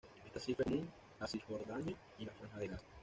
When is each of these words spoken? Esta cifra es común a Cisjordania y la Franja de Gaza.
Esta 0.25 0.39
cifra 0.39 0.63
es 0.63 0.71
común 0.71 0.89
a 1.19 1.27
Cisjordania 1.27 1.95
y 2.17 2.25
la 2.25 2.31
Franja 2.33 2.57
de 2.57 2.67
Gaza. 2.69 2.87